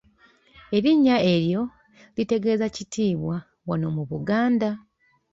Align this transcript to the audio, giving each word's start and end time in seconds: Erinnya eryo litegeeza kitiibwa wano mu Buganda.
Erinnya 0.75 1.15
eryo 1.33 1.63
litegeeza 2.15 2.67
kitiibwa 2.75 3.35
wano 3.69 3.87
mu 3.95 4.03
Buganda. 4.11 4.69